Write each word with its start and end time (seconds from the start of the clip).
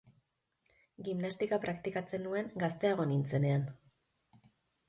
Gimnastika 1.07 1.59
praktikatzen 1.67 2.25
nuen 2.29 2.51
gazteago 2.65 3.07
nintzenean. 3.13 3.69